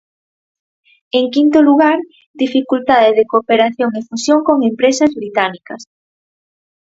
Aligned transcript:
En 1.19 1.25
quinto 1.35 1.59
lugar, 1.67 1.97
dificultade 2.43 3.09
de 3.17 3.27
cooperación 3.31 3.89
e 3.99 4.01
fusión 4.09 4.39
con 4.47 4.57
empresas 4.71 5.11
británicas. 5.19 5.81